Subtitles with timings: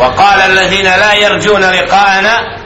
[0.00, 2.56] وقال الذين لا يرجون لقاءنا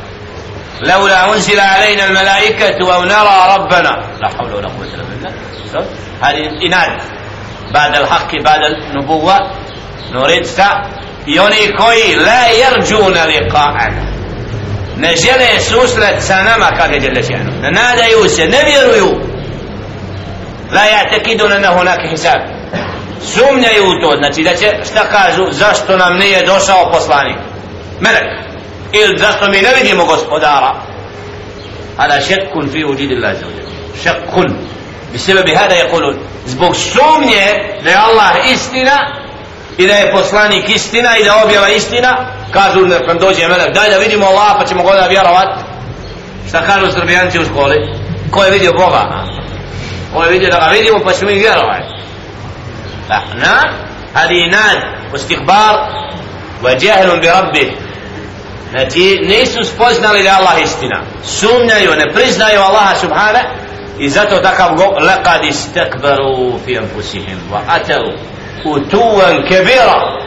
[0.80, 4.02] لولا أنزل علينا الملائكة أو نرى ربنا.
[4.20, 5.32] لا حول ولا قوة إلا بالله.
[6.22, 7.00] هذه إناد
[7.74, 9.38] بعد الحق بعد النبوة.
[10.12, 10.46] نريد
[11.26, 14.14] يوني كوي لا يرجون لقاءنا.
[16.44, 19.20] nama kaže Đelešanu ne nadaju se, ne vjeruju
[20.72, 22.53] la ja tekidu na hunake hisab
[23.21, 27.37] sumnjaju u to znači da će šta kažu zašto nam nije došao poslanik
[27.99, 28.29] melek
[28.91, 30.89] ili zašto mi ne vidimo gospodara
[31.99, 33.65] هذا شك في وجود الله عز وجل
[34.03, 34.51] شك
[35.13, 37.45] بسبب هذا يقولون zbog sumnje
[37.83, 38.97] da je Allah istina
[39.77, 42.17] i da je poslanik istina i da objava istina
[42.53, 45.47] kažu da kad dođe melek daj da vidimo Allah pa ćemo ga da vjerovat
[46.49, 47.93] šta kažu srbijanci u školi
[48.31, 49.25] ko je vidio Boga
[50.13, 51.83] ko je vidio da ga vidimo pa ćemo i vjerovat
[53.08, 53.22] da,
[54.14, 55.74] هذه ناد nad ustikbar
[56.62, 57.72] بربه.
[58.70, 61.02] Znači nisu spoznali da Allah istina.
[61.24, 63.40] Sumnjaju, ne priznaju Allaha subhana
[63.98, 68.12] i zato takav go laqad istakbaru fi anfusihim wa atalu
[68.64, 70.24] utuvan kebira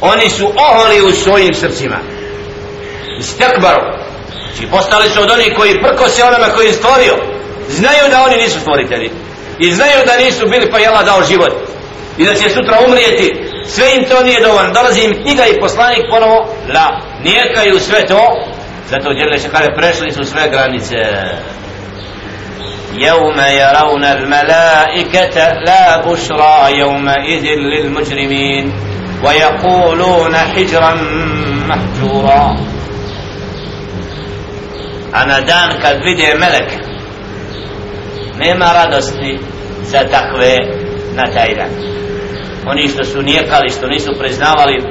[0.00, 1.96] oni su oholi u svojim srcima.
[3.18, 3.82] Istakbaru.
[4.46, 7.16] Znači postali su od onih koji prko se onama koji je stvorio.
[7.68, 9.10] Znaju da oni nisu stvoritelji
[9.59, 11.53] i znaju da nisu bili pa je Allah dao život
[12.17, 16.03] i da će sutra umrijeti sve im to nije dovoljno dolazi im knjiga i poslanik
[16.09, 18.21] ponovo la nijekaju sve to
[18.89, 20.95] zato djelje se kaže prešli su sve granice
[22.97, 28.73] يوم يرون الملائكة لا بشرى يومئذ للمجرمين
[29.23, 30.93] ويقولون حجرا
[31.67, 32.57] محجورا
[35.15, 36.78] أنا دان kad vide melek
[38.40, 39.38] nema radosti
[39.82, 40.56] za takve
[41.14, 41.70] na taj dan
[42.66, 44.84] oni što su nijekali što nisu priznavali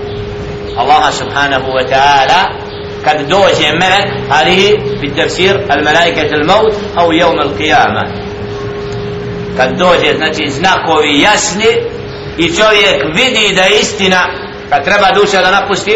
[0.78, 2.42] Allaha subhanahu wa ta'ala
[3.04, 8.08] kad dođe melek ali bi tefsir al malaika al maut au jevm al qiyamah
[9.58, 11.72] kad dođe znači znakovi jasni
[12.38, 14.22] i čovjek vidi da je istina
[14.70, 15.94] kad treba duša da napusti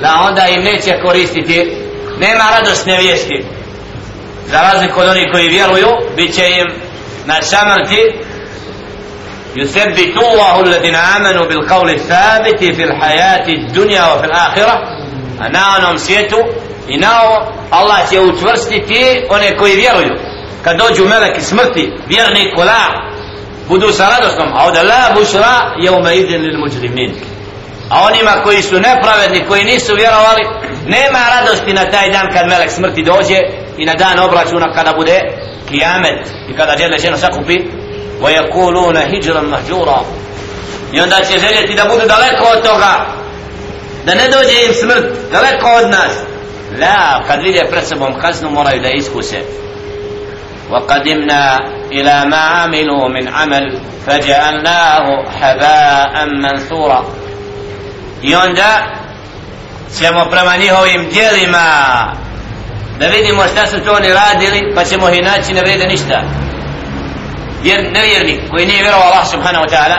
[0.00, 1.76] da onda im neće koristiti.
[2.20, 3.44] Nema radosne vijesti.
[4.46, 6.85] Za razliku od onih koji vjeruju bit će im
[7.25, 8.31] na samrti
[9.55, 15.01] يثبت الله الذين آمنوا بالقول الثابت في الحياة الدنيا وفي الآخرة
[15.41, 16.37] a na onom svijetu
[16.87, 20.15] i na ovo Allah će učvrstiti one koji vjeruju
[20.63, 23.11] kad dođu meleki smrti vjernik la
[23.67, 27.11] budu sa radosnom a od la bušra je ume idin lil muđrimin
[27.89, 30.41] a onima koji su nepravedni koji nisu vjerovali
[30.87, 33.39] nema radosti na taj dan kad melek smrti dođe
[33.77, 35.21] i na dan obračuna kada bude
[35.69, 37.59] kijamet i kada džele ženo sakupi
[38.21, 39.99] wa yakuluna hijran mahjura
[40.93, 43.05] i onda će željeti da budu daleko od toga
[44.05, 46.11] da ne dođe im smrt daleko od nas
[46.79, 49.41] la kad vide pred sobom kaznu moraju da iskuse
[50.71, 51.57] وقدمنا
[51.91, 57.05] إلى ما عملوا من عمل فجعلناه حباء منثورا
[58.23, 58.81] i onda
[59.99, 61.57] ćemo prema njihovim dijelima
[62.98, 66.22] da vidimo šta su to oni radili pa ćemo ih naći ne vrede ništa.
[67.64, 69.98] Jer nevjernik koji nije vjerovao Allah subhanahu wa ta'ala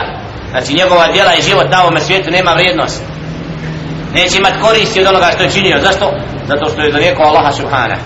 [0.50, 3.02] znači njegova djela i život na ovome svijetu nema vrijednost.
[4.14, 5.78] Neće imat koristi od onoga što je činio.
[5.82, 6.12] Zašto?
[6.48, 8.00] zato što je donijeko Allaha subhanahu.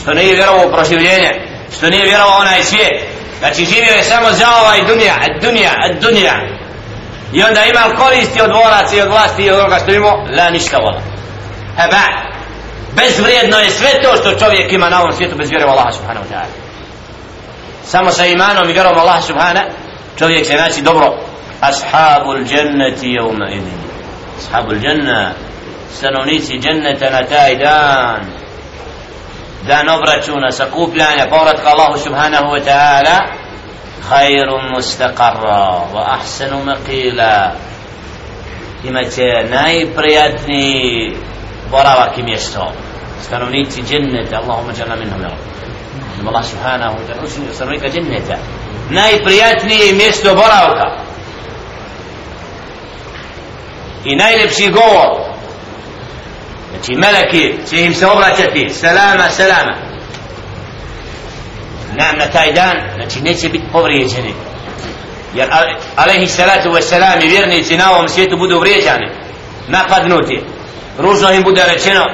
[0.00, 1.30] Što nije vjerovao u proživljenje.
[1.76, 2.96] Što nije vjerovao onaj svijet.
[3.38, 6.34] Znači živio je samo za ovaj dunja ad dunja, ad dunja.
[7.32, 10.26] I onda ima koristi od dvoraca i od vlasti i od onoga što imao?
[10.36, 11.00] La ništa vola.
[11.76, 12.27] Heba
[12.95, 16.33] bezvrijedno je sve to što čovjek ima na ovom svijetu bez vjerovao Allaha subhanahu wa
[16.33, 16.53] ta'ala
[17.85, 19.61] samo sa imanom i vjerovom Allaha subhana
[20.17, 21.13] čovjek se naći dobro
[21.61, 23.83] ashabul jannati yawma idin
[24.39, 25.33] أصحاب الجنة
[25.93, 28.21] stanovnici dženneta na taj dan
[29.67, 33.17] dan obračuna sakupljanja povratka Allahu subhanahu wa ta'ala
[34.09, 37.51] khairum mustaqarra wa ahsanu maqila
[38.83, 41.15] imaće najprijatniji
[41.70, 42.72] boravak i mjesto.
[43.22, 45.58] Stanovnici dženneta Allahumma jalla minhum ya Rabb
[46.28, 48.36] Allah subhanahu wa ta'ala stanovnika dženneta.
[48.90, 51.04] Najprijatnije mjesto boravka.
[54.04, 55.28] I najljepši govor.
[56.70, 59.76] Znači meleki će im se obraćati selama selama.
[61.92, 64.34] Na, na taj dan znači neće biti povrijeđeni.
[65.34, 65.48] Jer
[65.96, 69.10] alaihi salatu wa salam i vjernici na ovom svijetu budu vrijeđani
[69.68, 70.42] napadnuti
[70.98, 72.04] ružno im bude rečeno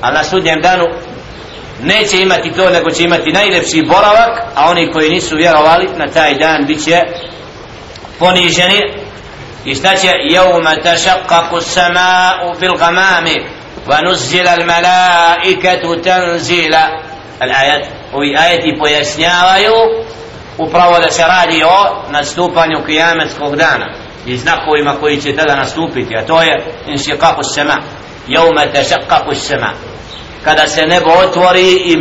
[0.00, 0.84] a na sudnjem danu
[1.82, 6.34] neće imati to nego će imati najljepši boravak a oni koji nisu vjerovali na taj
[6.34, 7.02] dan bit će
[8.20, 8.80] poniženi.
[9.64, 10.08] I šta će?
[10.30, 13.46] Jevma tašakaku sama'u bil gamami
[13.86, 16.84] wa nuzzila al malaikatu tanzila.
[17.40, 19.74] Al ajat ovi ajeti pojašnjavaju
[20.58, 23.86] upravo da se radi o nastupanju kijametskog dana
[24.26, 27.82] i znakovima koji će tada nastupiti a to je inšikaku sama'u
[28.28, 29.72] jevme tešakaku sema
[30.44, 31.96] kada se nebo otvori i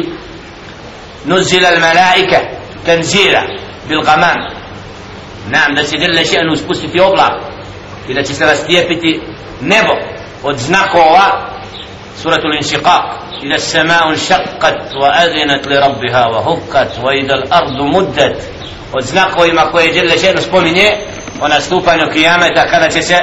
[1.25, 2.39] nuzila malaike
[2.85, 3.41] tenzila
[3.87, 4.37] bil gaman
[5.49, 7.33] nam da se dille še'nu spustiti oblak
[8.07, 9.21] i da će se rastijepiti
[9.61, 9.93] nebo
[10.43, 11.49] od znakova
[12.21, 18.37] suratu l-inšiqaq إذا السماء انشقت وأذنت لربها وهكت وإذا الأرض مدت
[18.93, 20.91] وزنقوا ما قوي جل شأن سبومني
[21.41, 23.15] ونستوفى kada كانت se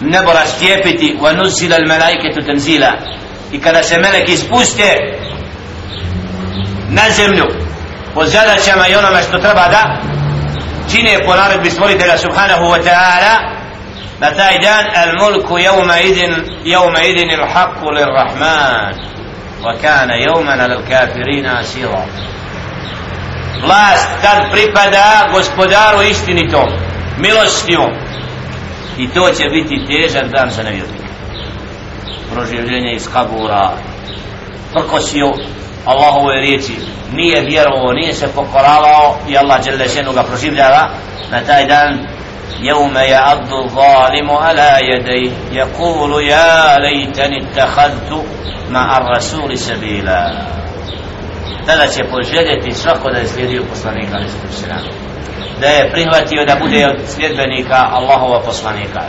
[0.00, 2.92] nebo rastijepiti wa nuzila al malaiketu tenzila
[3.52, 5.18] i kada se melek ispuste
[6.88, 7.44] na zemlju
[8.14, 10.00] po zadaćama i onome što treba da
[10.90, 13.54] čine po naredbi stvoritela subhanahu wa ta'ala
[14.20, 18.94] na taj dan al mulku jevma idin jevma idin il haqku lir rahman
[19.64, 22.06] wa kana jevman al kafirina sila
[23.62, 26.68] vlast tad pripada gospodaru istinitom
[27.18, 27.92] milostivom
[28.97, 31.09] i to će biti težak dan za nevjernike
[32.33, 33.71] proživljenje iz kabura
[34.73, 35.33] prkosio
[35.85, 36.73] Allahove riječi
[37.13, 40.89] nije vjerovo, nije se pokoravao i Allah Đelešenu ga proživljava
[41.31, 42.07] na taj dan
[42.61, 48.25] يوم يعض الظالم على يديه يقول يا ليتني اتخذت
[48.69, 50.31] مع الرسول سبيلا
[51.65, 54.17] tada će poželjeti svako da je slijedio poslanika
[55.60, 59.00] da je prihvatio da bude od sljedbenika Allahova poslanika.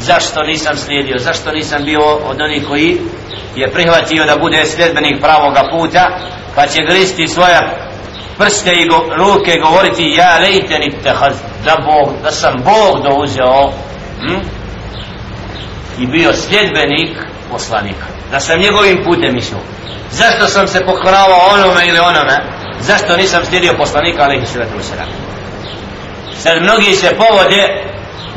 [0.00, 1.18] Zašto nisam slijedio?
[1.18, 2.98] Zašto nisam bio od onih koji
[3.56, 6.18] je prihvatio da bude sljedbenik pravoga puta
[6.54, 7.60] pa će gristi svoja
[8.38, 13.72] prste i go, ruke govoriti ja lejte ni tehaz da, Bog, da sam Bog douzeo
[14.20, 14.40] hm?
[15.98, 17.16] i bio sljedbenik
[17.50, 18.06] poslanika.
[18.30, 19.60] Da sam njegovim putem išao.
[20.10, 22.36] Zašto sam se pokoravao onome ili onome?
[22.80, 25.23] Zašto nisam slijedio poslanika ali sallatu sretu
[26.43, 27.67] sad mnogi se povode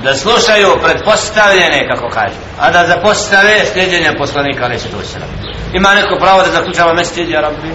[0.03, 5.29] da slušaju predpostavljene kako kaže a da zapostave sljeđenje poslanika ali se to sram
[5.73, 7.75] ima neko pravo da zaključava mesečid ja rabbi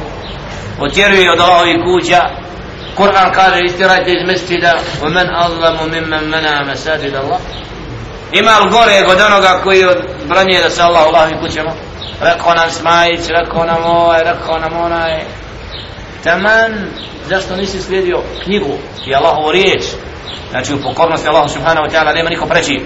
[0.79, 2.21] otjeruje od Allahovih kuća
[2.97, 7.39] Kur'an kaže istirajte iz mesčida ومن أظلم ممن منع مساجد الله
[8.31, 9.85] ima li gore od onoga koji
[10.25, 11.71] branje da se Allah u Allahovim kućama
[12.21, 15.21] rekao nam Smajić, rekao nam ovaj, rekao nam onaj
[16.23, 16.87] taman
[17.27, 18.77] zašto nisi slijedio knjigu
[19.07, 19.83] i Allahovu riječ
[20.52, 22.80] Znači u pokornosti Allahu subhanahu wa ta'ala nema niko preći.